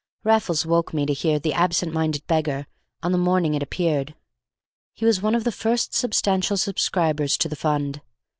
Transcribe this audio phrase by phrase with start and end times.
[0.23, 2.65] Raffles woke me to hear The Absent Minded Beggar
[3.03, 4.15] on the morning it appeared;
[4.95, 8.01] he was one of the first substantial subscribers to the fund.